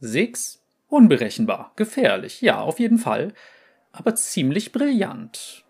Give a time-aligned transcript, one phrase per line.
[0.00, 0.60] Six?
[0.88, 3.32] Unberechenbar, gefährlich, ja, auf jeden Fall,
[3.92, 5.64] aber ziemlich brillant.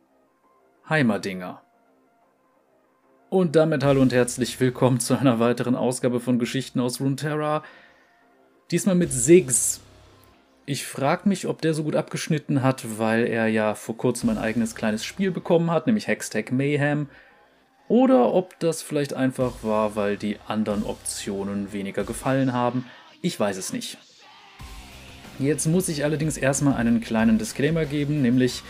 [0.88, 1.62] Heimerdinger.
[3.28, 7.62] Und damit hallo und herzlich willkommen zu einer weiteren Ausgabe von Geschichten aus Runeterra.
[8.70, 9.82] Diesmal mit Siggs.
[10.66, 14.38] Ich frage mich, ob der so gut abgeschnitten hat, weil er ja vor kurzem ein
[14.38, 17.08] eigenes kleines Spiel bekommen hat, nämlich Hextech Mayhem.
[17.88, 22.86] Oder ob das vielleicht einfach war, weil die anderen Optionen weniger gefallen haben.
[23.20, 23.98] Ich weiß es nicht.
[25.38, 28.62] Jetzt muss ich allerdings erstmal einen kleinen Disclaimer geben, nämlich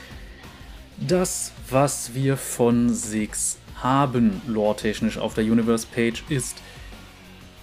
[0.96, 6.56] das, was wir von Six haben, lore-technisch auf der Universe-Page, ist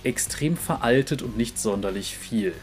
[0.04, 2.54] extrem veraltet und nicht sonderlich viel.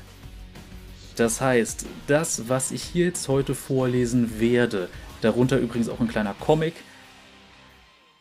[1.17, 4.89] Das heißt, das, was ich hier jetzt heute vorlesen werde,
[5.21, 6.75] darunter übrigens auch ein kleiner Comic,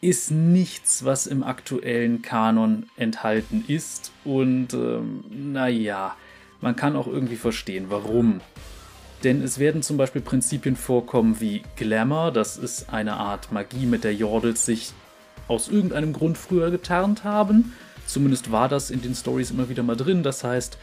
[0.02, 4.12] ist nichts, was im aktuellen Kanon enthalten ist.
[4.24, 6.16] Und ähm, naja,
[6.62, 8.42] man kann auch irgendwie verstehen, warum.
[9.24, 14.04] Denn es werden zum Beispiel Prinzipien vorkommen wie Glamour, das ist eine Art Magie, mit
[14.04, 14.94] der Jordels sich
[15.48, 17.74] aus irgendeinem Grund früher getarnt haben.
[18.06, 20.24] Zumindest war das in den Stories immer wieder mal drin.
[20.24, 20.78] Das heißt,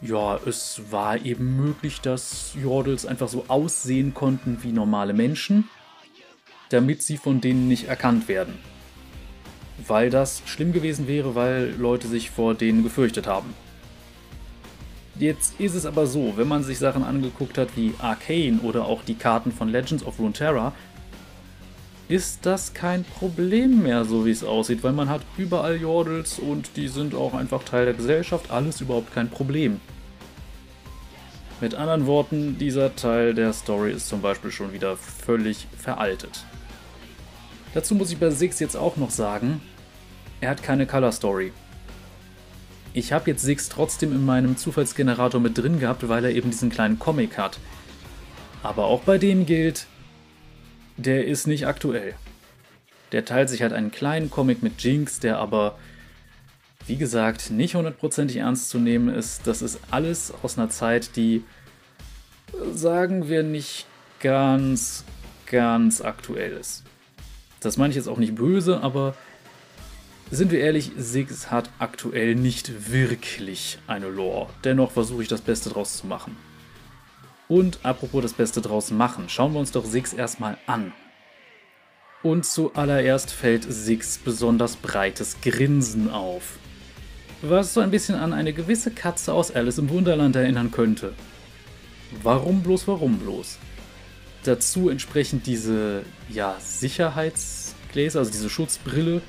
[0.00, 5.68] ja, es war eben möglich, dass Jordels einfach so aussehen konnten wie normale Menschen,
[6.70, 8.58] damit sie von denen nicht erkannt werden.
[9.86, 13.54] Weil das schlimm gewesen wäre, weil Leute sich vor denen gefürchtet haben.
[15.18, 19.02] Jetzt ist es aber so, wenn man sich Sachen angeguckt hat wie Arcane oder auch
[19.02, 20.72] die Karten von Legends of Runeterra,
[22.08, 26.76] ist das kein Problem mehr, so wie es aussieht, weil man hat überall Jordels und
[26.76, 29.80] die sind auch einfach Teil der Gesellschaft, alles überhaupt kein Problem.
[31.60, 36.44] Mit anderen Worten, dieser Teil der Story ist zum Beispiel schon wieder völlig veraltet.
[37.72, 39.62] Dazu muss ich bei Six jetzt auch noch sagen,
[40.42, 41.52] er hat keine Color Story.
[42.96, 46.70] Ich habe jetzt Six trotzdem in meinem Zufallsgenerator mit drin gehabt, weil er eben diesen
[46.70, 47.58] kleinen Comic hat.
[48.62, 49.86] Aber auch bei dem gilt,
[50.96, 52.14] der ist nicht aktuell.
[53.12, 55.78] Der teilt sich halt einen kleinen Comic mit Jinx, der aber,
[56.86, 59.46] wie gesagt, nicht hundertprozentig ernst zu nehmen ist.
[59.46, 61.44] Das ist alles aus einer Zeit, die,
[62.72, 63.84] sagen wir, nicht
[64.20, 65.04] ganz,
[65.44, 66.82] ganz aktuell ist.
[67.60, 69.14] Das meine ich jetzt auch nicht böse, aber
[70.30, 74.48] sind wir ehrlich, Six hat aktuell nicht wirklich eine Lore.
[74.64, 76.36] Dennoch versuche ich das Beste draus zu machen.
[77.48, 80.92] Und apropos das Beste draus machen, schauen wir uns doch Six erstmal an.
[82.22, 86.58] Und zuallererst fällt Six besonders breites Grinsen auf.
[87.42, 91.12] Was so ein bisschen an eine gewisse Katze aus Alice im Wunderland erinnern könnte.
[92.22, 93.58] Warum bloß, warum bloß?
[94.42, 99.22] Dazu entsprechend diese, ja, Sicherheitsgläser, also diese Schutzbrille,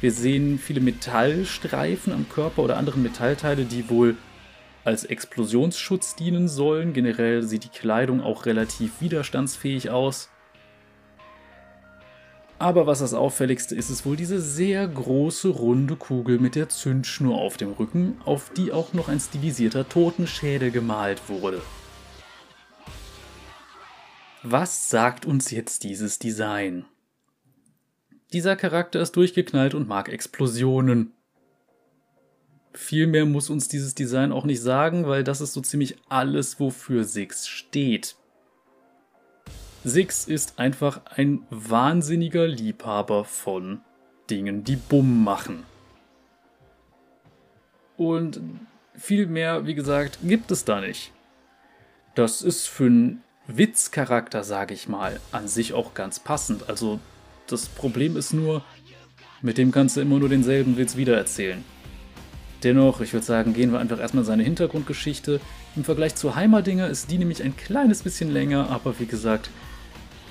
[0.00, 4.16] wir sehen viele Metallstreifen am Körper oder andere Metallteile, die wohl
[4.84, 6.92] als Explosionsschutz dienen sollen.
[6.92, 10.30] Generell sieht die Kleidung auch relativ widerstandsfähig aus.
[12.58, 17.36] Aber was das auffälligste ist, ist wohl diese sehr große runde Kugel mit der Zündschnur
[17.36, 21.60] auf dem Rücken, auf die auch noch ein stilisierter Totenschädel gemalt wurde.
[24.42, 26.86] Was sagt uns jetzt dieses Design?
[28.36, 31.14] Dieser Charakter ist durchgeknallt und mag Explosionen.
[32.74, 36.60] Viel mehr muss uns dieses Design auch nicht sagen, weil das ist so ziemlich alles,
[36.60, 38.14] wofür Six steht.
[39.84, 43.80] Six ist einfach ein wahnsinniger Liebhaber von
[44.28, 45.64] Dingen, die Bumm machen.
[47.96, 48.42] Und
[48.94, 51.10] viel mehr, wie gesagt, gibt es da nicht.
[52.14, 56.68] Das ist für einen Witzcharakter, sage ich mal, an sich auch ganz passend.
[56.68, 57.00] Also
[57.46, 58.62] das Problem ist nur,
[59.42, 61.64] mit dem kannst du immer nur denselben Witz wiedererzählen.
[62.62, 65.40] Dennoch, ich würde sagen, gehen wir einfach erstmal seine Hintergrundgeschichte.
[65.76, 69.50] Im Vergleich zu Heimerdinger ist die nämlich ein kleines bisschen länger, aber wie gesagt,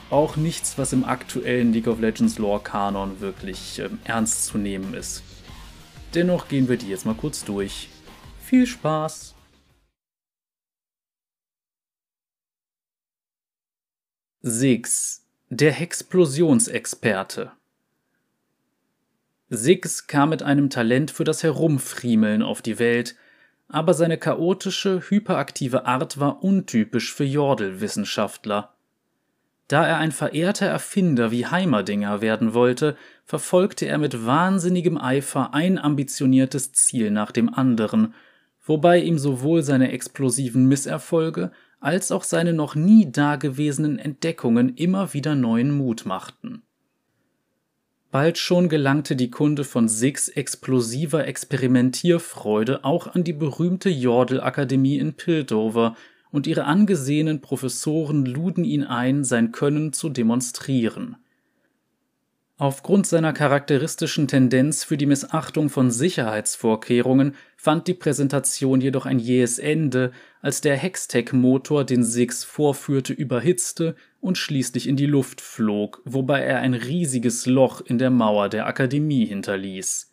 [0.10, 4.94] auch nichts, was im aktuellen League of Legends Lore Kanon wirklich ähm, ernst zu nehmen
[4.94, 5.24] ist.
[6.14, 7.90] Dennoch gehen wir die jetzt mal kurz durch.
[8.42, 9.36] Viel Spaß!
[14.42, 15.25] Six
[15.56, 17.54] der Hexplosionsexperte
[19.50, 23.16] Six kam mit einem Talent für das Herumfriemeln auf die Welt,
[23.70, 28.76] aber seine chaotische, hyperaktive Art war untypisch für Jordel-Wissenschaftler.
[29.70, 35.78] Da er ein verehrter Erfinder wie Heimerdinger werden wollte, verfolgte er mit wahnsinnigem Eifer ein
[35.78, 38.14] ambitioniertes Ziel nach dem anderen,
[38.66, 41.54] wobei ihm sowohl seine explosiven Misserfolge
[41.86, 46.64] als auch seine noch nie dagewesenen Entdeckungen immer wieder neuen Mut machten.
[48.10, 55.14] Bald schon gelangte die Kunde von Six explosiver Experimentierfreude auch an die berühmte Jordel-Akademie in
[55.14, 55.96] Piltover,
[56.32, 61.18] und ihre angesehenen Professoren luden ihn ein, sein Können zu demonstrieren.
[62.58, 69.60] Aufgrund seiner charakteristischen Tendenz für die Missachtung von Sicherheitsvorkehrungen fand die Präsentation jedoch ein jähes
[69.60, 76.44] Ende, als der Hextech-Motor, den Six vorführte, überhitzte und schließlich in die Luft flog, wobei
[76.44, 80.12] er ein riesiges Loch in der Mauer der Akademie hinterließ.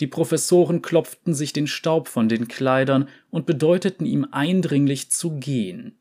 [0.00, 5.98] Die Professoren klopften sich den Staub von den Kleidern und bedeuteten ihm eindringlich zu gehen.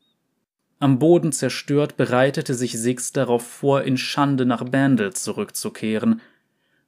[0.84, 6.20] Am Boden zerstört bereitete sich Six darauf vor, in Schande nach Bandel zurückzukehren.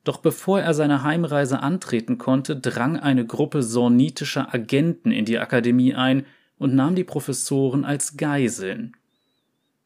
[0.03, 5.93] Doch bevor er seine Heimreise antreten konnte, drang eine Gruppe sornitischer Agenten in die Akademie
[5.93, 6.25] ein
[6.57, 8.97] und nahm die Professoren als Geiseln.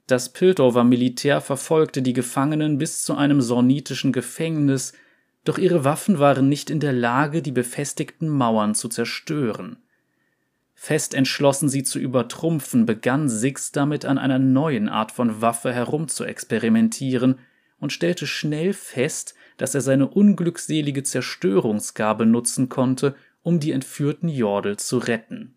[0.08, 4.94] Das Piltover Militär verfolgte die Gefangenen bis zu einem sornitischen Gefängnis,
[5.46, 9.78] doch ihre Waffen waren nicht in der Lage, die befestigten Mauern zu zerstören.
[10.82, 17.38] Fest entschlossen, sie zu übertrumpfen, begann Six damit an einer neuen Art von Waffe herumzuexperimentieren
[17.82, 24.78] und stellte schnell fest, dass er seine unglückselige Zerstörungsgabe nutzen konnte, um die entführten Jordel
[24.78, 25.54] zu retten.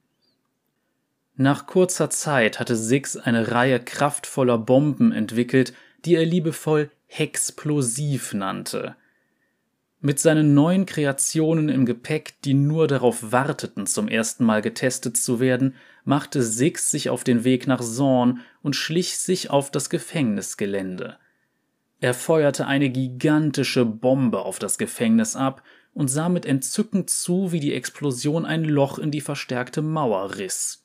[1.37, 5.73] Nach kurzer Zeit hatte Six eine Reihe kraftvoller Bomben entwickelt,
[6.05, 8.97] die er liebevoll Hexplosiv nannte.
[10.05, 15.39] Mit seinen neuen Kreationen im Gepäck, die nur darauf warteten, zum ersten Mal getestet zu
[15.39, 21.19] werden, machte Six sich auf den Weg nach Zorn und schlich sich auf das Gefängnisgelände.
[22.01, 25.63] Er feuerte eine gigantische Bombe auf das Gefängnis ab
[25.95, 30.85] und sah mit Entzücken zu, wie die Explosion ein Loch in die verstärkte Mauer riss.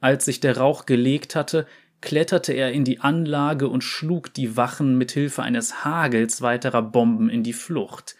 [0.00, 1.68] Als sich der Rauch gelegt hatte,
[2.00, 7.30] kletterte er in die Anlage und schlug die Wachen mit Hilfe eines Hagels weiterer Bomben
[7.30, 8.16] in die Flucht.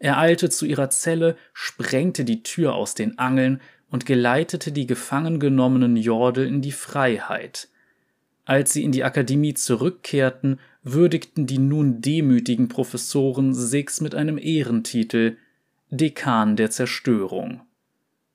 [0.00, 3.60] Er eilte zu ihrer Zelle, sprengte die Tür aus den Angeln
[3.90, 7.68] und geleitete die gefangen genommenen Jordel in die Freiheit.
[8.46, 15.36] Als sie in die Akademie zurückkehrten, würdigten die nun demütigen Professoren Six mit einem Ehrentitel
[15.90, 17.60] Dekan der Zerstörung.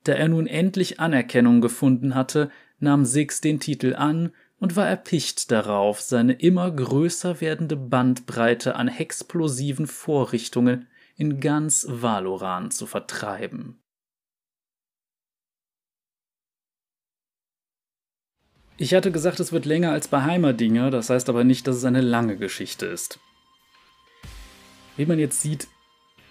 [0.04, 4.30] Da er nun endlich Anerkennung gefunden hatte, nahm Six den Titel an
[4.60, 10.86] und war erpicht darauf, seine immer größer werdende Bandbreite an explosiven Vorrichtungen
[11.16, 13.82] in ganz Valoran zu vertreiben.
[18.78, 21.84] Ich hatte gesagt, es wird länger als bei Heimerdinger, das heißt aber nicht, dass es
[21.84, 23.18] eine lange Geschichte ist.
[24.96, 25.68] Wie man jetzt sieht,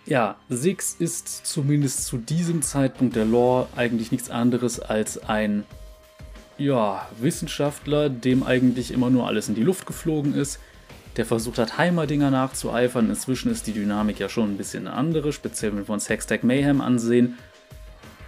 [0.05, 5.63] ja, Six ist zumindest zu diesem Zeitpunkt der Lore eigentlich nichts anderes als ein,
[6.59, 10.59] ja, Wissenschaftler, dem eigentlich immer nur alles in die Luft geflogen ist,
[11.17, 13.09] der versucht hat, Heimerdinger nachzueifern.
[13.09, 16.43] Inzwischen ist die Dynamik ja schon ein bisschen eine andere, speziell wenn wir uns Hextech
[16.43, 17.37] Mayhem ansehen.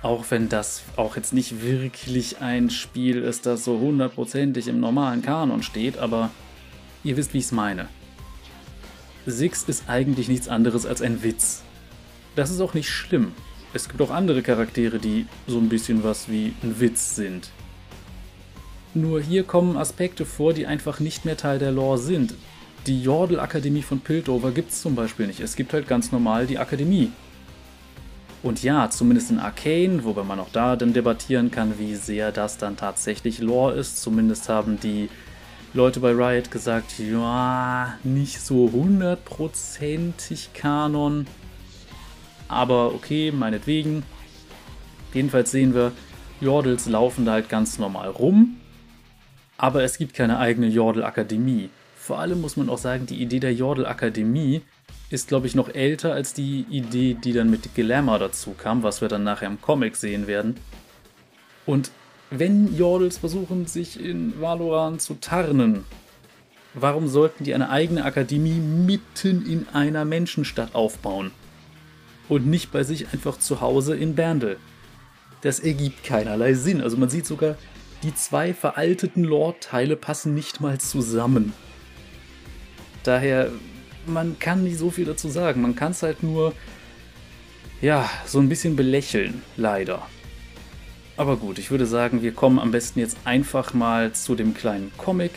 [0.02, 5.22] Auch wenn das auch jetzt nicht wirklich ein Spiel ist, das so hundertprozentig im normalen
[5.22, 6.30] Kanon steht, aber
[7.04, 7.88] ihr wisst, wie ich es meine.
[9.26, 11.64] Six ist eigentlich nichts anderes als ein Witz.
[12.36, 13.34] Das ist auch nicht schlimm.
[13.74, 17.50] Es gibt auch andere Charaktere, die so ein bisschen was wie ein Witz sind.
[18.94, 22.36] Nur hier kommen Aspekte vor, die einfach nicht mehr Teil der Lore sind.
[22.88, 25.42] Die Jordel-Akademie von Piltover gibt es zum Beispiel nicht.
[25.42, 27.12] Es gibt halt ganz normal die Akademie.
[28.44, 32.58] Und ja, zumindest in Arcane, wobei man auch da dann debattieren kann, wie sehr das
[32.58, 34.02] dann tatsächlich Lore ist.
[34.02, 35.10] Zumindest haben die
[35.74, 41.28] Leute bei Riot gesagt, ja, nicht so hundertprozentig Kanon.
[42.48, 44.04] Aber okay, meinetwegen.
[45.14, 45.92] Jedenfalls sehen wir,
[46.40, 48.56] Jordels laufen da halt ganz normal rum.
[49.58, 51.70] Aber es gibt keine eigene Jordel-Akademie.
[52.08, 54.62] Vor allem muss man auch sagen, die Idee der Jordel-Akademie
[55.10, 59.02] ist, glaube ich, noch älter als die Idee, die dann mit Glamour dazu kam, was
[59.02, 60.56] wir dann nachher im Comic sehen werden.
[61.66, 61.92] Und
[62.30, 65.84] wenn Jordels versuchen, sich in Valoran zu tarnen,
[66.74, 71.32] warum sollten die eine eigene Akademie mitten in einer Menschenstadt aufbauen?
[72.30, 74.56] Und nicht bei sich einfach zu Hause in Berndel?
[75.42, 76.80] Das ergibt keinerlei Sinn.
[76.80, 77.58] Also man sieht sogar,
[78.04, 81.52] die zwei veralteten Lore-Teile passen nicht mal zusammen.
[83.08, 83.52] Daher,
[84.06, 85.62] man kann nicht so viel dazu sagen.
[85.62, 86.54] Man kann es halt nur,
[87.82, 90.06] ja, so ein bisschen belächeln, leider.
[91.16, 94.92] Aber gut, ich würde sagen, wir kommen am besten jetzt einfach mal zu dem kleinen
[94.98, 95.32] Comic.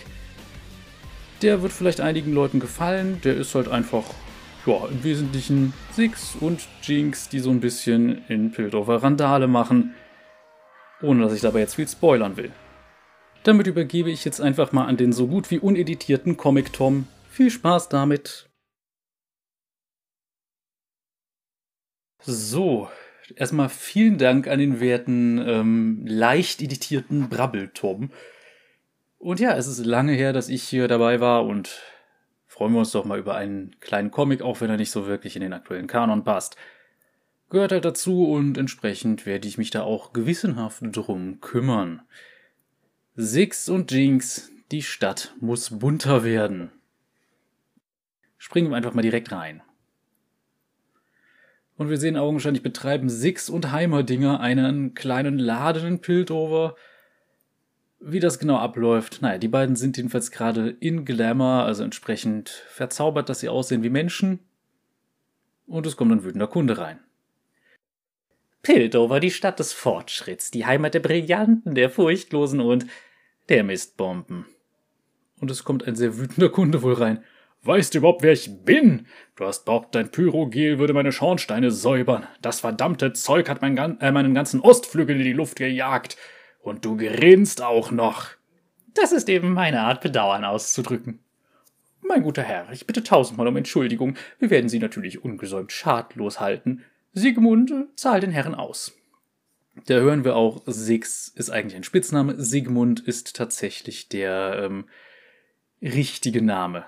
[1.43, 3.21] Der wird vielleicht einigen Leuten gefallen.
[3.23, 4.03] Der ist halt einfach,
[4.67, 9.95] ja, im Wesentlichen Six und Jinx, die so ein bisschen in Piltover Randale machen.
[11.03, 12.51] Ohne dass ich dabei jetzt viel spoilern will.
[13.45, 17.07] Damit übergebe ich jetzt einfach mal an den so gut wie uneditierten Comic Tom,
[17.41, 18.51] viel Spaß damit!
[22.23, 22.91] So,
[23.35, 28.11] erstmal vielen Dank an den werten, ähm, leicht editierten Brabbeltom.
[29.17, 31.81] Und ja, es ist lange her, dass ich hier dabei war und
[32.47, 35.35] freuen wir uns doch mal über einen kleinen Comic, auch wenn er nicht so wirklich
[35.35, 36.57] in den aktuellen Kanon passt.
[37.49, 42.03] Gehört halt dazu und entsprechend werde ich mich da auch gewissenhaft drum kümmern.
[43.17, 46.71] Six und Jinx, die Stadt muss bunter werden.
[48.41, 49.61] Springen wir einfach mal direkt rein.
[51.77, 56.75] Und wir sehen augenscheinlich betreiben Six und Heimerdinger einen kleinen Laden in Piltover.
[58.01, 63.29] Wie das genau abläuft, naja, die beiden sind jedenfalls gerade in Glamour, also entsprechend verzaubert,
[63.29, 64.39] dass sie aussehen wie Menschen.
[65.67, 66.99] Und es kommt ein wütender Kunde rein.
[68.63, 72.87] Piltover, die Stadt des Fortschritts, die Heimat der Brillanten, der Furchtlosen und
[73.51, 74.47] der Mistbomben.
[75.39, 77.23] Und es kommt ein sehr wütender Kunde wohl rein.
[77.63, 79.07] Weißt du überhaupt, wer ich bin?
[79.37, 82.27] Du hast behauptet, dein Pyrogel würde meine Schornsteine säubern.
[82.41, 86.17] Das verdammte Zeug hat mein, äh, meinen ganzen Ostflügel in die Luft gejagt.
[86.63, 88.29] Und du grinst auch noch.
[88.95, 91.21] Das ist eben meine Art, Bedauern auszudrücken.
[92.01, 94.17] Mein guter Herr, ich bitte tausendmal um Entschuldigung.
[94.39, 96.83] Wir werden Sie natürlich ungesäumt schadlos halten.
[97.13, 98.97] Sigmund, zahl den Herren aus.
[99.87, 102.41] Da hören wir auch, Six ist eigentlich ein Spitzname.
[102.41, 104.87] Sigmund ist tatsächlich der ähm,
[105.83, 106.87] richtige Name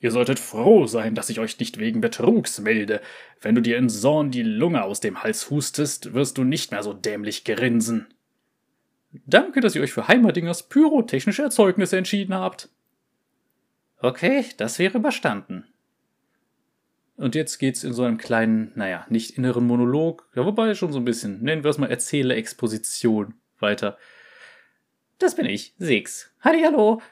[0.00, 3.02] Ihr solltet froh sein, dass ich euch nicht wegen Betrugs melde.
[3.40, 6.82] Wenn du dir in Zorn die Lunge aus dem Hals hustest, wirst du nicht mehr
[6.82, 8.08] so dämlich grinsen.
[9.26, 12.70] Danke, dass ihr euch für Heimerdingers pyrotechnische Erzeugnisse entschieden habt.
[13.98, 15.66] Okay, das wäre überstanden.
[17.16, 20.98] Und jetzt geht's in so einem kleinen, naja, nicht inneren Monolog, ja, wobei schon so
[20.98, 23.98] ein bisschen, nennen wir es mal Erzähle Exposition weiter.
[25.18, 26.34] Das bin ich, Six.
[26.40, 27.02] Hallo.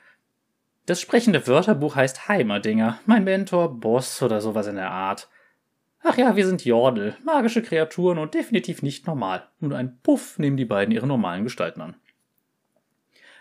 [0.89, 2.99] Das sprechende Wörterbuch heißt Heimerdinger.
[3.05, 5.29] Mein Mentor, Boss oder sowas in der Art.
[6.03, 9.47] Ach ja, wir sind Jordel, magische Kreaturen und definitiv nicht normal.
[9.61, 11.97] Und ein Puff nehmen die beiden ihre normalen Gestalten an.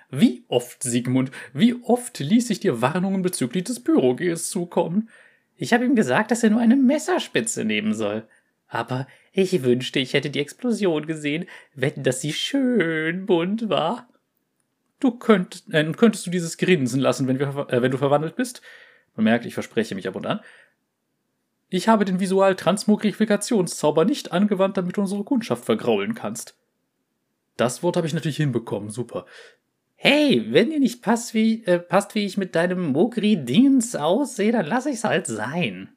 [0.09, 5.07] Wie oft, Sigmund, wie oft ließ ich dir Warnungen bezüglich des Bürogels zukommen?
[5.55, 8.27] Ich habe ihm gesagt, dass er nur eine Messerspitze nehmen soll.
[8.67, 14.09] Aber ich wünschte, ich hätte die Explosion gesehen, wenn das sie schön bunt war.
[14.99, 18.61] Du könntest, äh, könntest du dieses Grinsen lassen, wenn, wir, äh, wenn du verwandelt bist?
[19.15, 20.39] Man merkt, ich verspreche mich ab und an.
[21.69, 26.55] Ich habe den Visual-Transmogrifikationszauber nicht angewandt, damit du unsere Kundschaft vergraulen kannst.
[27.57, 29.25] Das Wort habe ich natürlich hinbekommen, super.
[29.95, 34.67] Hey, wenn dir nicht passt, wie, äh, passt, wie ich mit deinem Mogri-Dingens aussehe, dann
[34.67, 35.89] lass ich's halt sein.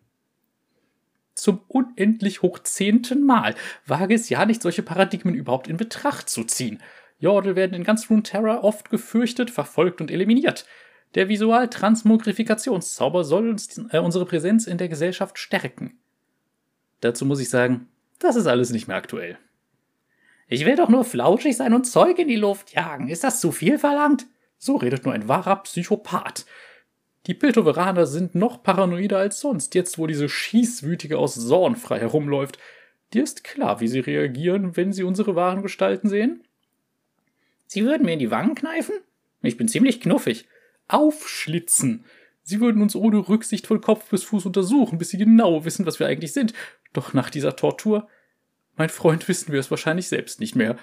[1.34, 3.54] Zum unendlich hochzehnten Mal
[3.86, 6.82] wage es ja nicht, solche Paradigmen überhaupt in Betracht zu ziehen.
[7.20, 10.66] Jordel werden in ganz Runeterra oft gefürchtet, verfolgt und eliminiert.
[11.14, 15.98] Der Visual-Transmogrifikationszauber soll uns, äh, unsere Präsenz in der Gesellschaft stärken.
[17.00, 19.38] Dazu muss ich sagen, das ist alles nicht mehr aktuell.
[20.48, 23.08] Ich will doch nur flauschig sein und Zeug in die Luft jagen.
[23.08, 24.26] Ist das zu viel verlangt?
[24.58, 26.44] So redet nur ein wahrer Psychopath.
[27.26, 32.58] Die Piltoveraner sind noch paranoider als sonst, jetzt wo diese Schießwütige aus Zorn frei herumläuft.
[33.12, 36.44] Dir ist klar, wie sie reagieren, wenn sie unsere wahren Gestalten sehen?
[37.72, 38.96] Sie würden mir in die Wangen kneifen?
[39.42, 40.48] Ich bin ziemlich knuffig.
[40.88, 42.04] Aufschlitzen!
[42.42, 46.00] Sie würden uns ohne Rücksicht von Kopf bis Fuß untersuchen, bis sie genau wissen, was
[46.00, 46.52] wir eigentlich sind.
[46.92, 48.08] Doch nach dieser Tortur,
[48.74, 50.78] mein Freund, wissen wir es wahrscheinlich selbst nicht mehr.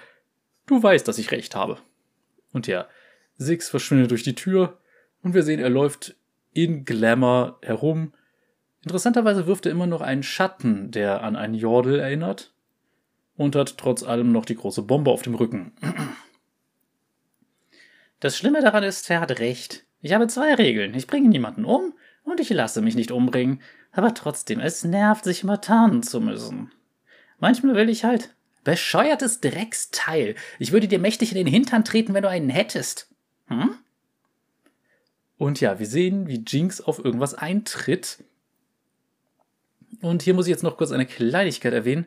[0.64, 1.76] Du weißt, dass ich recht habe.
[2.54, 2.88] Und ja,
[3.36, 4.78] Six verschwindet durch die Tür
[5.22, 6.16] und wir sehen, er läuft
[6.54, 8.14] in Glamour herum.
[8.82, 12.54] Interessanterweise wirft er immer noch einen Schatten, der an einen Jordel erinnert
[13.36, 15.72] und hat trotz allem noch die große Bombe auf dem Rücken.
[18.20, 19.84] Das Schlimme daran ist, er hat recht.
[20.00, 20.94] Ich habe zwei Regeln.
[20.94, 21.94] Ich bringe niemanden um
[22.24, 23.60] und ich lasse mich nicht umbringen.
[23.92, 26.70] Aber trotzdem, es nervt, sich immer tarnen zu müssen.
[27.38, 28.34] Manchmal will ich halt.
[28.64, 30.34] Bescheuertes Drecksteil.
[30.58, 33.08] Ich würde dir mächtig in den Hintern treten, wenn du einen hättest.
[33.46, 33.76] Hm?
[35.38, 38.18] Und ja, wir sehen, wie Jinx auf irgendwas eintritt.
[40.02, 42.06] Und hier muss ich jetzt noch kurz eine Kleinigkeit erwähnen.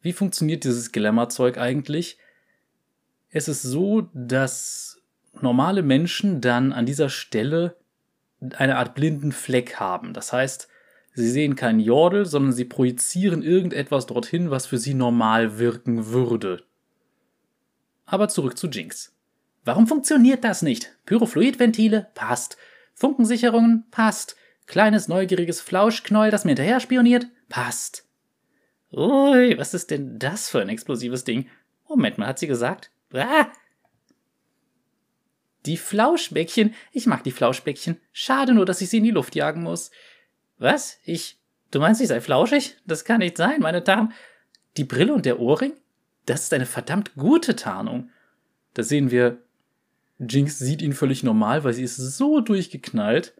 [0.00, 2.16] Wie funktioniert dieses Glamour-Zeug eigentlich?
[3.30, 4.89] Es ist so, dass
[5.42, 7.76] normale Menschen dann an dieser Stelle
[8.56, 10.14] eine Art blinden Fleck haben.
[10.14, 10.68] Das heißt,
[11.14, 16.62] sie sehen keinen Jordel, sondern sie projizieren irgendetwas dorthin, was für sie normal wirken würde.
[18.06, 19.14] Aber zurück zu Jinx.
[19.64, 20.96] Warum funktioniert das nicht?
[21.06, 22.08] Pyrofluidventile?
[22.14, 22.56] Passt.
[22.94, 23.84] Funkensicherungen?
[23.90, 24.36] Passt.
[24.66, 27.26] Kleines neugieriges Flauschknäuel, das mir hinterher spioniert?
[27.48, 28.06] Passt.
[28.92, 31.46] Ui, was ist denn das für ein explosives Ding?
[31.88, 32.90] Moment mal, hat sie gesagt?
[33.12, 33.46] Ah,
[35.66, 36.74] die Flauschbäckchen.
[36.92, 37.98] Ich mag die Flauschbäckchen.
[38.12, 39.90] Schade nur, dass ich sie in die Luft jagen muss.
[40.58, 40.98] Was?
[41.04, 41.40] Ich
[41.70, 42.76] Du meinst, ich sei flauschig?
[42.86, 44.12] Das kann nicht sein, meine Tarn.
[44.76, 45.72] Die Brille und der Ohrring?
[46.26, 48.10] Das ist eine verdammt gute Tarnung.
[48.74, 49.38] Da sehen wir,
[50.18, 53.34] Jinx sieht ihn völlig normal, weil sie ist so durchgeknallt,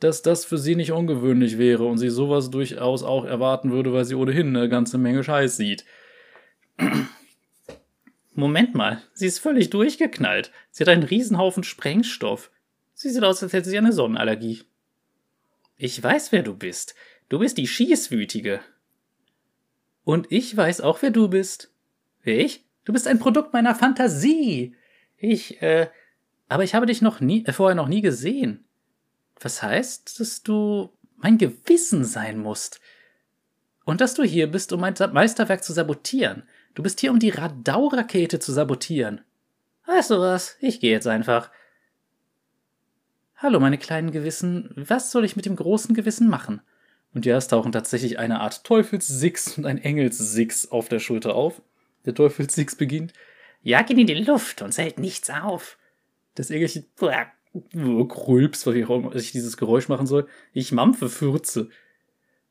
[0.00, 4.04] dass das für sie nicht ungewöhnlich wäre und sie sowas durchaus auch erwarten würde, weil
[4.04, 5.84] sie ohnehin eine ganze Menge Scheiß sieht.
[8.40, 10.50] Moment mal, sie ist völlig durchgeknallt.
[10.70, 12.50] Sie hat einen Riesenhaufen Sprengstoff.
[12.94, 14.64] Sie sieht aus, als hätte sie eine Sonnenallergie.
[15.76, 16.94] Ich weiß, wer du bist.
[17.28, 18.60] Du bist die Schießwütige.
[20.04, 21.72] Und ich weiß auch, wer du bist.
[22.22, 22.66] Ich?
[22.84, 24.74] Du bist ein Produkt meiner Fantasie.
[25.16, 25.88] Ich, äh,
[26.48, 28.64] aber ich habe dich noch nie, äh, vorher noch nie gesehen.
[29.38, 32.80] Was heißt, dass du mein Gewissen sein musst.
[33.84, 36.44] Und dass du hier bist, um mein Meisterwerk zu sabotieren.
[36.74, 39.22] Du bist hier, um die Radau-Rakete zu sabotieren.
[39.86, 40.56] Weißt du was?
[40.60, 41.50] Ich gehe jetzt einfach.
[43.36, 44.72] Hallo, meine kleinen Gewissen.
[44.76, 46.60] Was soll ich mit dem großen Gewissen machen?
[47.12, 51.60] Und ja, es tauchen tatsächlich eine Art Teufelssix und ein Engelssix auf der Schulter auf.
[52.04, 53.12] Der Teufelssix beginnt.
[53.62, 55.76] Jag ihn in die Luft und hält nichts auf.
[56.36, 60.28] Das Engelchen krülps, was ich dieses Geräusch machen soll.
[60.52, 61.68] Ich mampfe Fürze.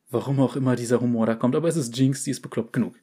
[0.09, 2.95] Warum auch immer dieser Humor da kommt, aber es ist Jinx, die ist bekloppt genug.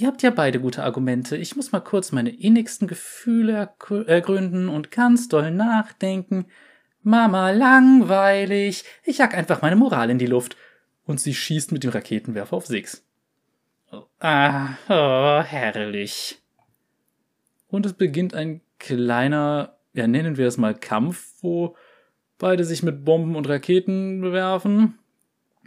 [0.00, 1.36] Ihr habt ja beide gute Argumente.
[1.36, 3.74] Ich muss mal kurz meine innigsten Gefühle
[4.06, 6.46] ergründen und ganz doll nachdenken.
[7.02, 8.84] Mama, langweilig.
[9.04, 10.56] Ich jag einfach meine Moral in die Luft.
[11.04, 13.04] Und sie schießt mit dem Raketenwerfer auf Six.
[13.92, 16.40] Oh, ah, oh, herrlich.
[17.68, 21.76] Und es beginnt ein kleiner, ja, nennen wir es mal Kampf, wo
[22.38, 24.98] beide sich mit Bomben und Raketen bewerfen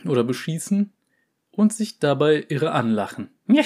[0.05, 0.91] oder beschießen
[1.51, 3.29] und sich dabei irre anlachen.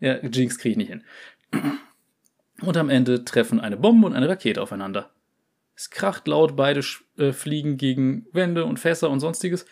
[0.00, 1.04] ja, Jinx kriege ich nicht hin.
[2.60, 5.10] Und am Ende treffen eine Bombe und eine Rakete aufeinander.
[5.74, 6.84] Es kracht laut, beide
[7.16, 9.64] äh, fliegen gegen Wände und Fässer und sonstiges,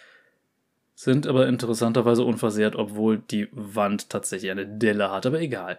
[0.95, 5.79] sind aber interessanterweise unversehrt, obwohl die Wand tatsächlich eine Delle hat, aber egal.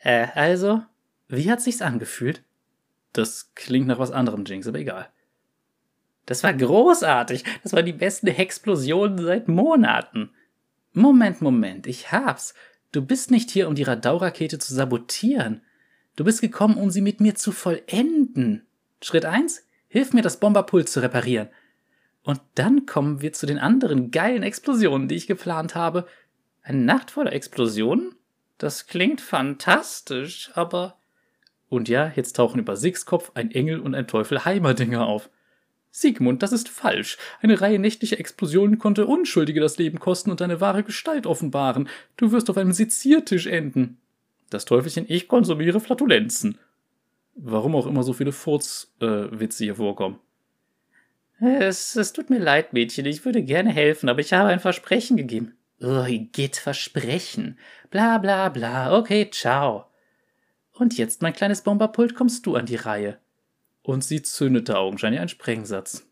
[0.00, 0.82] Äh, also,
[1.26, 2.42] wie hat sich's angefühlt?
[3.12, 5.10] Das klingt nach was anderem, Jinx, aber egal.
[6.28, 7.42] Das war großartig.
[7.62, 10.28] Das war die beste Explosion seit Monaten.
[10.92, 12.52] Moment, Moment, ich hab's.
[12.92, 15.62] Du bist nicht hier, um die Radau-Rakete zu sabotieren.
[16.16, 18.66] Du bist gekommen, um sie mit mir zu vollenden.
[19.02, 21.48] Schritt eins: Hilf mir, das Bomberpult zu reparieren.
[22.24, 26.06] Und dann kommen wir zu den anderen geilen Explosionen, die ich geplant habe.
[26.60, 28.16] Eine Nacht voller Explosionen?
[28.58, 30.98] Das klingt fantastisch, aber.
[31.70, 35.30] Und ja, jetzt tauchen über Six Kopf ein Engel und ein Teufel Heimerdinger auf.
[36.00, 37.18] Sigmund, das ist falsch.
[37.40, 41.88] Eine Reihe nächtlicher Explosionen konnte Unschuldige das Leben kosten und deine wahre Gestalt offenbaren.
[42.16, 43.98] Du wirst auf einem Seziertisch enden.
[44.50, 46.58] Das Teufelchen, ich konsumiere Flatulenzen.
[47.34, 50.18] Warum auch immer so viele Furzwitze äh, hier vorkommen.
[51.40, 55.16] Es, es tut mir leid, Mädchen, ich würde gerne helfen, aber ich habe ein Versprechen
[55.16, 55.54] gegeben.
[55.80, 57.58] Oh, geht Versprechen.
[57.90, 58.98] Bla bla bla.
[58.98, 59.84] Okay, ciao.
[60.72, 63.18] Und jetzt, mein kleines Bomberpult, kommst du an die Reihe
[63.88, 66.06] und sie zündete augenscheinlich einen Sprengsatz.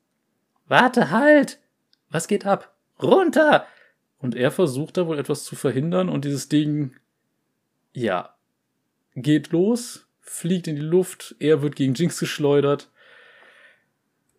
[0.66, 1.60] Warte, halt!
[2.08, 2.74] Was geht ab?
[3.02, 3.66] Runter!
[4.16, 6.96] Und er versucht da wohl etwas zu verhindern und dieses Ding,
[7.92, 8.34] ja,
[9.14, 12.90] geht los, fliegt in die Luft, er wird gegen Jinx geschleudert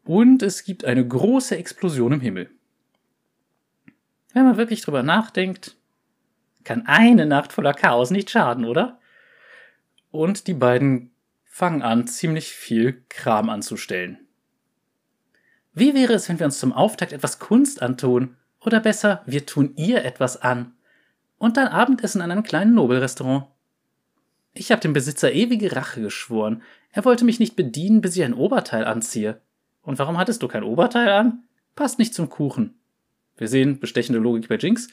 [0.04, 2.50] und es gibt eine große Explosion im Himmel.
[4.34, 5.76] Wenn man wirklich drüber nachdenkt,
[6.64, 9.00] kann eine Nacht voller Chaos nicht schaden, oder?
[10.10, 11.12] Und die beiden
[11.58, 14.20] fangen an, ziemlich viel Kram anzustellen.
[15.74, 18.36] Wie wäre es, wenn wir uns zum Auftakt etwas Kunst antun?
[18.64, 20.76] Oder besser, wir tun ihr etwas an.
[21.40, 23.48] Und dann Abendessen an einem kleinen Nobelrestaurant.
[24.54, 26.62] Ich habe dem Besitzer ewige Rache geschworen.
[26.92, 29.42] Er wollte mich nicht bedienen, bis ich ein Oberteil anziehe.
[29.82, 31.44] Und warum hattest du kein Oberteil an?
[31.76, 32.76] Passt nicht zum Kuchen.
[33.36, 34.90] Wir sehen bestechende Logik bei Jinx.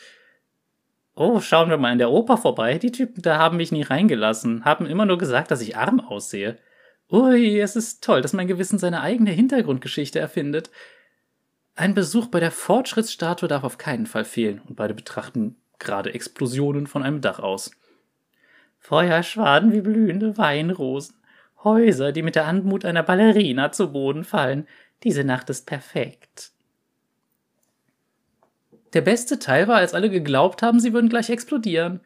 [1.16, 2.78] Oh, schauen wir mal in der Oper vorbei.
[2.78, 6.58] Die Typen da haben mich nie reingelassen, haben immer nur gesagt, dass ich arm aussehe.
[7.10, 10.70] Ui, es ist toll, dass mein Gewissen seine eigene Hintergrundgeschichte erfindet.
[11.76, 16.86] Ein Besuch bei der Fortschrittsstatue darf auf keinen Fall fehlen, und beide betrachten gerade Explosionen
[16.86, 17.70] von einem Dach aus.
[18.78, 21.16] Feuerschwaden wie blühende Weinrosen.
[21.62, 24.66] Häuser, die mit der Anmut einer Ballerina zu Boden fallen.
[25.02, 26.53] Diese Nacht ist perfekt.
[28.94, 32.00] Der beste Teil war, als alle geglaubt haben, sie würden gleich explodieren.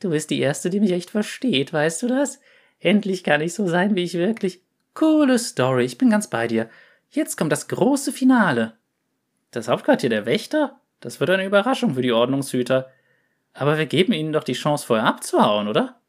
[0.00, 2.40] Du bist die Erste, die mich echt versteht, weißt du das?
[2.78, 4.62] Endlich kann ich so sein, wie ich wirklich.
[4.94, 6.68] Coole Story, ich bin ganz bei dir.
[7.10, 8.76] Jetzt kommt das große Finale.
[9.50, 10.78] Das Hauptquartier der Wächter?
[11.00, 12.90] Das wird eine Überraschung für die Ordnungshüter.
[13.54, 16.00] Aber wir geben ihnen doch die Chance, vorher abzuhauen, oder?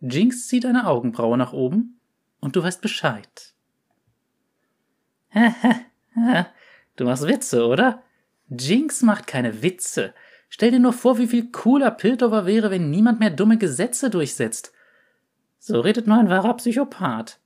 [0.00, 2.00] Jinx zieht eine Augenbraue nach oben
[2.40, 3.54] und du weißt Bescheid.
[6.96, 8.02] du machst Witze, oder?
[8.48, 10.14] Jinx macht keine Witze.
[10.48, 14.72] Stell dir nur vor, wie viel cooler Piltover wäre, wenn niemand mehr dumme Gesetze durchsetzt.
[15.58, 17.38] So redet nur ein wahrer Psychopath.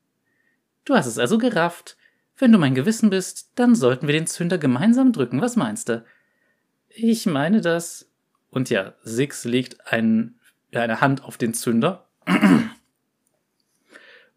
[0.84, 1.96] Du hast es also gerafft.
[2.36, 5.40] Wenn du mein Gewissen bist, dann sollten wir den Zünder gemeinsam drücken.
[5.40, 6.04] Was meinst du?
[6.88, 8.08] Ich meine das.
[8.50, 10.38] Und ja, Six legt ein,
[10.72, 12.08] eine Hand auf den Zünder.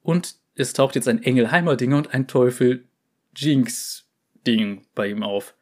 [0.01, 2.88] Und es taucht jetzt ein Engel Heimerdinger und ein Teufel
[3.36, 5.56] Jinx-Ding bei ihm auf.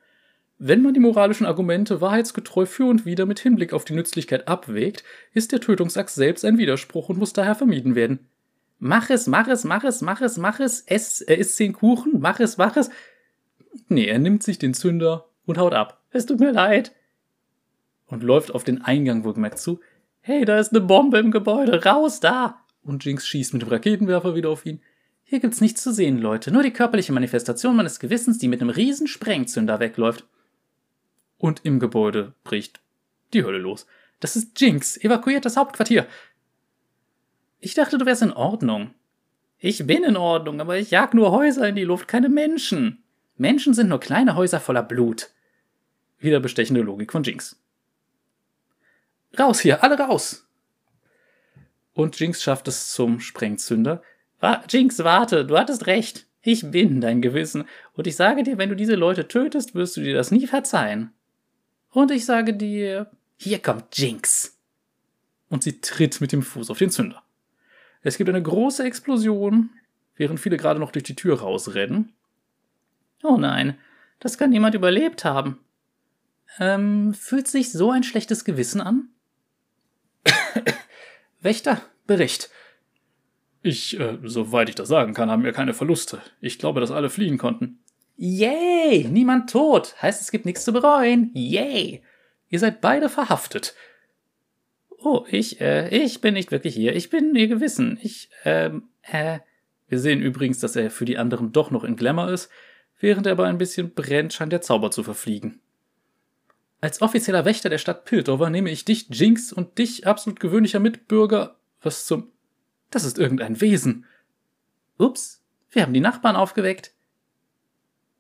[0.60, 5.04] Wenn man die moralischen Argumente wahrheitsgetreu für und wieder mit Hinblick auf die Nützlichkeit abwägt,
[5.34, 8.28] ist der Tötungsakt selbst ein Widerspruch und muss daher vermieden werden.
[8.80, 12.20] Mach es, mach es, mach es, mach es, mach es, ess, er isst zehn Kuchen,
[12.20, 12.90] mach es, mach es.
[13.88, 16.02] Nee, er nimmt sich den Zünder und haut ab.
[16.12, 16.94] Es tut mir leid.
[18.06, 19.80] Und läuft auf den Eingang wohlgemerkt zu.
[20.22, 22.60] Hey, da ist eine Bombe im Gebäude, raus da!
[22.84, 24.82] Und Jinx schießt mit dem Raketenwerfer wieder auf ihn.
[25.24, 28.70] Hier gibt's nichts zu sehen, Leute, nur die körperliche Manifestation meines Gewissens, die mit einem
[28.70, 30.26] riesen Sprengzünder wegläuft.
[31.44, 32.80] Und im Gebäude bricht
[33.34, 33.86] die Hölle los.
[34.22, 36.08] Das ist Jinx, evakuiert das Hauptquartier.
[37.60, 38.94] Ich dachte, du wärst in Ordnung.
[39.58, 43.04] Ich bin in Ordnung, aber ich jag nur Häuser in die Luft, keine Menschen.
[43.36, 45.32] Menschen sind nur kleine Häuser voller Blut.
[46.18, 47.62] Wieder bestechende Logik von Jinx.
[49.38, 50.48] Raus hier, alle raus!
[51.92, 54.02] Und Jinx schafft es zum Sprengzünder.
[54.40, 56.26] Wa Jinx, warte, du hattest recht.
[56.42, 57.66] Ich bin dein Gewissen.
[57.92, 61.12] Und ich sage dir, wenn du diese Leute tötest, wirst du dir das nie verzeihen.
[61.94, 64.58] Und ich sage dir, hier kommt Jinx.
[65.48, 67.22] Und sie tritt mit dem Fuß auf den Zünder.
[68.02, 69.70] Es gibt eine große Explosion,
[70.16, 72.14] während viele gerade noch durch die Tür rausrennen.
[73.22, 73.78] Oh nein,
[74.20, 75.60] das kann niemand überlebt haben.
[76.60, 79.10] Ähm, fühlt sich so ein schlechtes Gewissen an?
[81.42, 82.50] Wächter, Bericht.
[83.62, 86.22] Ich, äh, soweit ich das sagen kann, haben wir keine Verluste.
[86.42, 87.83] Ich glaube, dass alle fliehen konnten.
[88.16, 89.08] Yay!
[89.10, 89.96] Niemand tot.
[90.02, 91.32] Heißt, es gibt nichts zu bereuen.
[91.34, 92.04] Yay!
[92.50, 93.76] Ihr seid beide verhaftet.
[95.00, 96.96] Oh, ich, äh, ich bin nicht wirklich hier.
[96.96, 98.00] Ich bin ihr Gewissen.
[98.02, 99.40] Ich, ähm, äh.
[99.90, 102.50] Wir sehen übrigens, dass er für die anderen doch noch in Glamour ist.
[103.00, 105.60] Während er aber ein bisschen brennt, scheint der Zauber zu verfliegen.
[106.82, 111.58] Als offizieller Wächter der Stadt Piltover nehme ich dich, Jinx, und dich, absolut gewöhnlicher Mitbürger.
[111.82, 112.32] Was zum.
[112.90, 114.06] Das ist irgendein Wesen.
[114.98, 116.94] Ups, wir haben die Nachbarn aufgeweckt.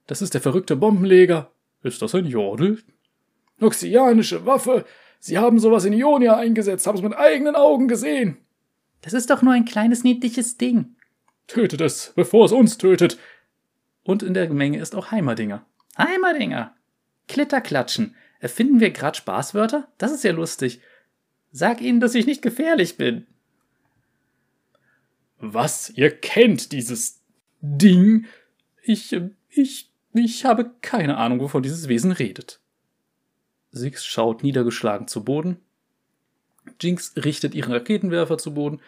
[0.07, 1.51] Das ist der verrückte Bombenleger.
[1.81, 2.81] Ist das ein Jordel?
[3.59, 4.85] Oxianische Waffe.
[5.19, 8.37] Sie haben sowas in Ionia eingesetzt, haben es mit eigenen Augen gesehen.
[9.01, 10.95] Das ist doch nur ein kleines niedliches Ding.
[11.47, 13.17] Tötet es, bevor es uns tötet.
[14.03, 15.65] Und in der Menge ist auch Heimerdinger.
[15.97, 16.75] Heimerdinger.
[17.27, 18.15] Klitterklatschen.
[18.39, 19.87] Erfinden wir grad Spaßwörter?
[19.97, 20.81] Das ist ja lustig.
[21.51, 23.27] Sag ihnen, dass ich nicht gefährlich bin.
[25.37, 25.89] Was?
[25.89, 27.21] Ihr kennt dieses
[27.61, 28.25] Ding?
[28.81, 29.15] Ich,
[29.49, 32.59] ich, ich habe keine Ahnung, wovon dieses Wesen redet.
[33.71, 35.57] Six schaut niedergeschlagen zu Boden.
[36.79, 38.79] Jinx richtet ihren Raketenwerfer zu Boden.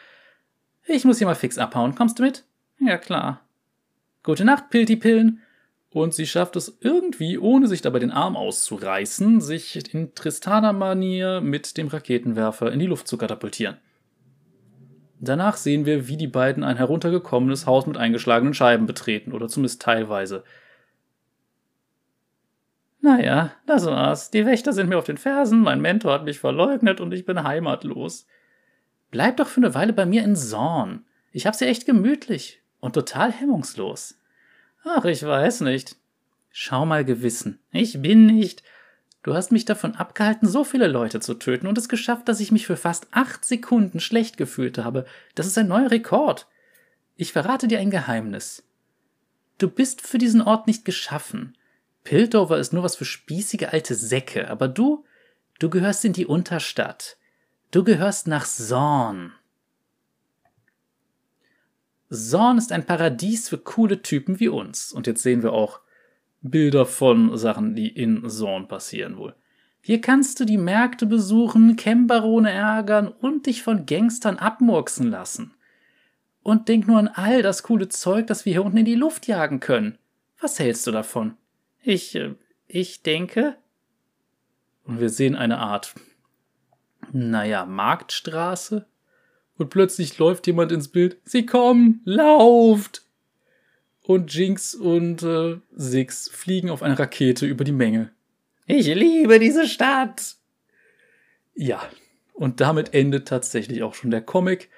[0.86, 1.96] Ich muss hier mal fix abhauen.
[1.96, 2.46] Kommst du mit?
[2.80, 3.42] Ja, klar.
[4.24, 5.42] Gute Nacht, Pilti-Pillen.
[5.90, 11.78] Und sie schafft es irgendwie, ohne sich dabei den Arm auszureißen, sich in Tristana-Manier mit
[11.78, 13.78] dem Raketenwerfer in die Luft zu katapultieren.
[15.22, 19.82] Danach sehen wir, wie die beiden ein heruntergekommenes Haus mit eingeschlagenen Scheiben betreten, oder zumindest
[19.82, 20.44] teilweise.
[23.06, 24.32] Naja, das war's.
[24.32, 27.44] Die Wächter sind mir auf den Fersen, mein Mentor hat mich verleugnet und ich bin
[27.44, 28.26] heimatlos.
[29.12, 31.06] Bleib doch für eine Weile bei mir in Zorn.
[31.32, 34.20] Ich hab's ja echt gemütlich und total hemmungslos.
[34.84, 35.98] Ach, ich weiß nicht.
[36.50, 37.60] Schau mal Gewissen.
[37.70, 38.64] Ich bin nicht.
[39.22, 42.52] Du hast mich davon abgehalten, so viele Leute zu töten und es geschafft, dass ich
[42.52, 45.06] mich für fast acht Sekunden schlecht gefühlt habe.
[45.36, 46.48] Das ist ein neuer Rekord.
[47.18, 48.68] Ich verrate dir ein Geheimnis.
[49.60, 51.56] Du bist für diesen Ort nicht geschaffen.
[52.06, 55.04] Piltover ist nur was für spießige alte Säcke, aber du,
[55.60, 57.18] du gehörst in die Unterstadt.
[57.72, 59.34] Du gehörst nach Zorn.
[62.12, 64.94] Zorn ist ein Paradies für coole Typen wie uns.
[64.94, 65.82] Und jetzt sehen wir auch
[66.42, 69.36] Bilder von Sachen, die in Zorn passieren wohl.
[69.82, 75.56] Hier kannst du die Märkte besuchen, Kämbarone ärgern und dich von Gangstern abmurksen lassen.
[76.44, 79.26] Und denk nur an all das coole Zeug, das wir hier unten in die Luft
[79.26, 79.98] jagen können.
[80.40, 81.36] Was hältst du davon?
[81.86, 82.34] Ich, äh,
[82.68, 83.56] ich denke.
[84.84, 85.94] Und wir sehen eine Art,
[87.12, 88.88] naja, Marktstraße.
[89.58, 91.18] Und plötzlich läuft jemand ins Bild.
[91.24, 93.04] Sie kommen, lauft!
[94.02, 98.12] Und Jinx und äh, Six fliegen auf einer Rakete über die Menge.
[98.66, 100.36] Ich liebe diese Stadt!
[101.54, 101.82] Ja,
[102.34, 104.70] und damit endet tatsächlich auch schon der Comic.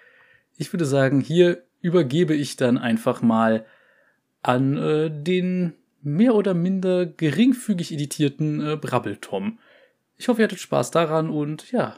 [0.58, 3.66] Ich würde sagen, hier übergebe ich dann einfach mal
[4.44, 9.60] an äh, den mehr oder minder geringfügig editierten äh, Brabbeltom.
[10.18, 11.98] Ich hoffe, ihr hattet Spaß daran und ja,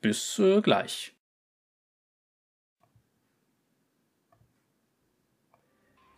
[0.00, 1.14] bis äh, gleich.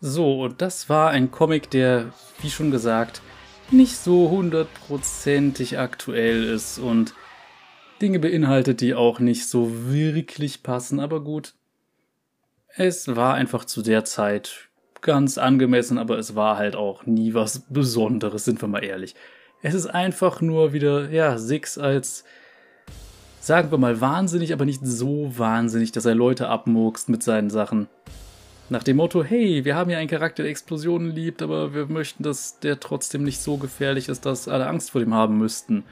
[0.00, 3.20] So, und das war ein Comic, der, wie schon gesagt,
[3.70, 7.14] nicht so hundertprozentig aktuell ist und
[8.00, 11.54] Dinge beinhaltet, die auch nicht so wirklich passen, aber gut.
[12.68, 14.69] Es war einfach zu der Zeit
[15.02, 19.14] ganz angemessen, aber es war halt auch nie was Besonderes, sind wir mal ehrlich.
[19.62, 22.24] Es ist einfach nur wieder, ja, Six als,
[23.40, 27.88] sagen wir mal, wahnsinnig, aber nicht so wahnsinnig, dass er Leute abmurkst mit seinen Sachen.
[28.70, 32.22] Nach dem Motto, hey, wir haben ja einen Charakter, der Explosionen liebt, aber wir möchten,
[32.22, 35.84] dass der trotzdem nicht so gefährlich ist, dass alle Angst vor dem haben müssten.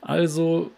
[0.00, 0.70] Also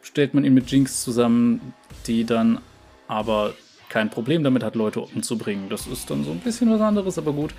[0.00, 1.74] stellt man ihn mit Jinx zusammen,
[2.06, 2.60] die dann
[3.08, 3.54] aber
[3.88, 5.68] kein Problem damit hat, Leute umzubringen.
[5.68, 7.54] Das ist dann so ein bisschen was anderes, aber gut.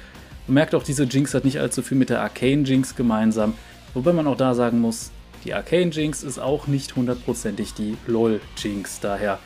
[0.48, 3.54] Man merkt auch, diese Jinx hat nicht allzu viel mit der Arcane Jinx gemeinsam.
[3.94, 5.12] Wobei man auch da sagen muss,
[5.44, 9.00] die Arcane Jinx ist auch nicht hundertprozentig die LOL Jinx.
[9.00, 9.40] Daher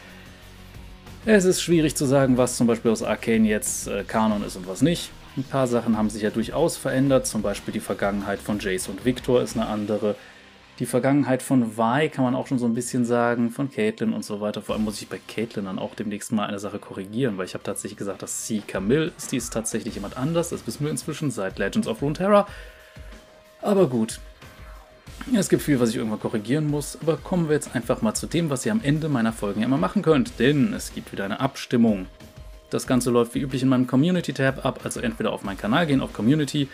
[1.25, 4.67] es ist schwierig zu sagen, was zum Beispiel aus Arcane jetzt äh, Kanon ist und
[4.67, 5.11] was nicht.
[5.37, 9.05] Ein paar Sachen haben sich ja durchaus verändert, zum Beispiel die Vergangenheit von Jace und
[9.05, 10.15] Victor ist eine andere.
[10.81, 14.25] Die Vergangenheit von Vi kann man auch schon so ein bisschen sagen, von Caitlyn und
[14.25, 14.63] so weiter.
[14.63, 17.53] Vor allem muss ich bei Caitlyn dann auch demnächst mal eine Sache korrigieren, weil ich
[17.53, 19.31] habe tatsächlich gesagt, dass sie Camille ist.
[19.31, 20.49] Die ist tatsächlich jemand anders.
[20.49, 22.47] Das wissen wir inzwischen seit Legends of Runeterra.
[23.61, 24.19] Aber gut.
[25.31, 28.25] Es gibt viel, was ich irgendwann korrigieren muss, aber kommen wir jetzt einfach mal zu
[28.25, 31.41] dem, was ihr am Ende meiner Folgen immer machen könnt, denn es gibt wieder eine
[31.41, 32.07] Abstimmung.
[32.71, 36.01] Das Ganze läuft wie üblich in meinem Community-Tab ab, also entweder auf meinen Kanal gehen,
[36.01, 36.69] auf Community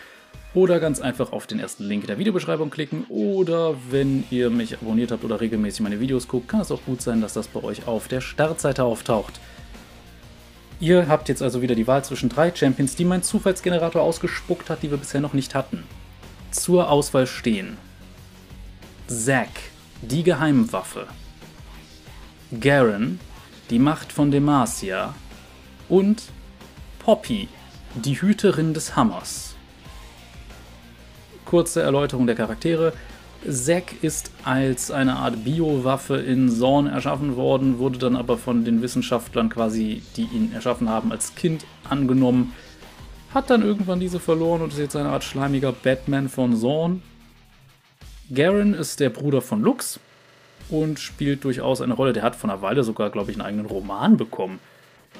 [0.58, 4.74] oder ganz einfach auf den ersten Link in der Videobeschreibung klicken oder wenn ihr mich
[4.74, 7.62] abonniert habt oder regelmäßig meine Videos guckt, kann es auch gut sein, dass das bei
[7.62, 9.38] euch auf der Startseite auftaucht.
[10.80, 14.82] Ihr habt jetzt also wieder die Wahl zwischen drei Champions, die mein Zufallsgenerator ausgespuckt hat,
[14.82, 15.84] die wir bisher noch nicht hatten.
[16.50, 17.76] Zur Auswahl stehen
[19.06, 19.48] Zack,
[20.02, 21.06] die Geheimwaffe.
[22.60, 23.20] Garen,
[23.70, 25.14] die Macht von Demacia.
[25.88, 26.24] Und
[26.98, 27.48] Poppy,
[27.94, 29.57] die Hüterin des Hammers.
[31.48, 32.92] Kurze Erläuterung der Charaktere.
[33.48, 38.82] Zack ist als eine Art Biowaffe in Zorn erschaffen worden, wurde dann aber von den
[38.82, 42.52] Wissenschaftlern quasi, die ihn erschaffen haben, als Kind angenommen.
[43.32, 47.02] Hat dann irgendwann diese verloren und ist jetzt eine Art schleimiger Batman von Zorn.
[48.30, 50.00] Garen ist der Bruder von Lux
[50.68, 52.12] und spielt durchaus eine Rolle.
[52.12, 54.58] Der hat von einer Weile sogar, glaube ich, einen eigenen Roman bekommen.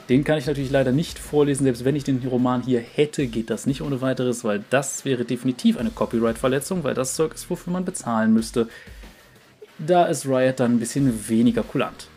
[0.08, 1.64] Den kann ich natürlich leider nicht vorlesen.
[1.64, 5.24] Selbst wenn ich den Roman hier hätte, geht das nicht ohne weiteres, weil das wäre
[5.24, 8.68] definitiv eine Copyright-Verletzung, weil das Zeug ist, wofür man bezahlen müsste.
[9.78, 12.08] Da ist Riot dann ein bisschen weniger kulant.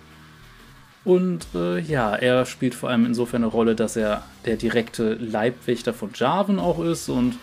[1.03, 5.93] Und äh, ja, er spielt vor allem insofern eine Rolle, dass er der direkte Leibwächter
[5.93, 7.37] von Jarvan auch ist und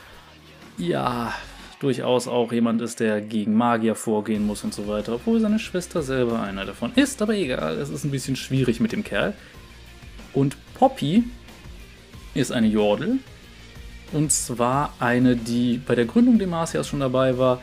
[0.76, 1.34] ja,
[1.80, 6.02] durchaus auch jemand ist, der gegen Magier vorgehen muss und so weiter, obwohl seine Schwester
[6.02, 9.34] selber einer davon ist, aber egal, es ist ein bisschen schwierig mit dem Kerl.
[10.38, 11.24] Und Poppy
[12.34, 13.18] ist eine Jordel,
[14.12, 17.60] und zwar eine, die bei der Gründung Demasias schon dabei war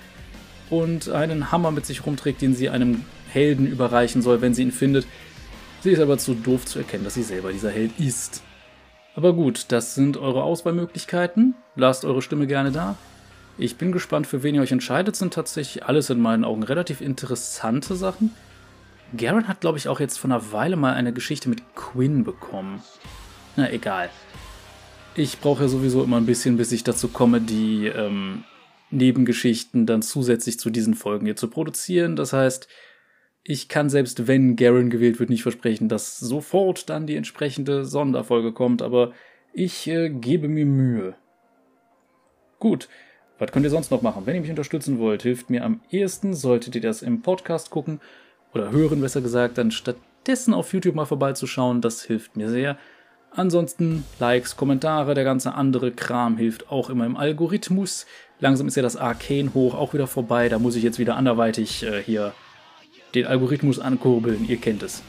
[0.70, 4.74] und einen Hammer mit sich rumträgt, den sie einem Helden überreichen soll, wenn sie ihn
[4.74, 5.08] findet.
[5.84, 8.44] Sie ist aber zu doof zu erkennen, dass sie selber dieser Held ist.
[9.16, 11.56] Aber gut, das sind eure Auswahlmöglichkeiten.
[11.78, 12.98] Lasst eure Stimme gerne da.
[13.58, 15.16] Ich bin gespannt, für wen ihr euch entscheidet.
[15.16, 18.32] Sind tatsächlich alles in meinen Augen relativ interessante Sachen.
[19.18, 22.82] Garen hat, glaube ich, auch jetzt vor einer Weile mal eine Geschichte mit Quinn bekommen.
[23.56, 24.10] Na, egal.
[25.16, 28.44] Ich brauche ja sowieso immer ein bisschen, bis ich dazu komme, die ähm,
[28.92, 32.16] Nebengeschichten dann zusätzlich zu diesen Folgen hier zu produzieren.
[32.16, 32.68] Das heißt,
[33.44, 38.52] ich kann selbst wenn Garen gewählt wird, nicht versprechen, dass sofort dann die entsprechende Sonderfolge
[38.52, 39.14] kommt, aber
[39.54, 41.16] ich äh, gebe mir Mühe.
[42.60, 42.90] Gut,
[43.38, 44.26] was könnt ihr sonst noch machen?
[44.26, 48.02] Wenn ihr mich unterstützen wollt, hilft mir am ehesten, solltet ihr das im Podcast gucken
[48.56, 51.82] oder hören, besser gesagt, dann stattdessen auf YouTube mal vorbeizuschauen.
[51.82, 52.78] Das hilft mir sehr.
[53.32, 58.06] Ansonsten Likes, Kommentare, der ganze andere Kram hilft auch immer im Algorithmus.
[58.40, 60.48] Langsam ist ja das Arcane hoch auch wieder vorbei.
[60.48, 62.34] Da muss ich jetzt wieder anderweitig äh, hier
[63.14, 64.48] den Algorithmus ankurbeln.
[64.48, 65.04] Ihr kennt es.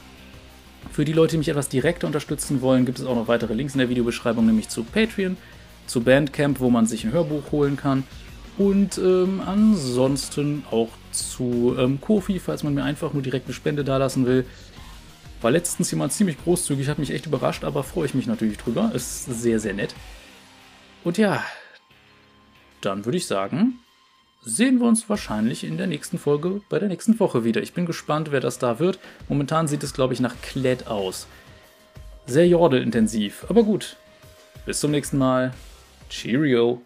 [0.93, 3.75] Für die Leute, die mich etwas direkter unterstützen wollen, gibt es auch noch weitere Links
[3.75, 5.37] in der Videobeschreibung, nämlich zu Patreon
[5.87, 8.05] zu Bandcamp, wo man sich ein Hörbuch holen kann.
[8.59, 13.85] Und ähm, ansonsten auch zu ähm, Kofi, falls man mir einfach nur direkt eine Spende
[13.85, 14.47] dalassen will.
[15.43, 18.93] War letztens jemand ziemlich großzügig, hat mich echt überrascht, aber freue ich mich natürlich drüber.
[18.95, 19.95] Ist sehr, sehr nett.
[21.05, 21.45] Und ja,
[22.81, 23.79] dann würde ich sagen,
[24.43, 27.61] sehen wir uns wahrscheinlich in der nächsten Folge bei der nächsten Woche wieder.
[27.61, 28.99] Ich bin gespannt, wer das da wird.
[29.29, 31.27] Momentan sieht es, glaube ich, nach Klett aus.
[32.27, 33.97] Sehr jordelintensiv, aber gut.
[34.65, 35.53] Bis zum nächsten Mal.
[36.09, 36.86] Cheerio!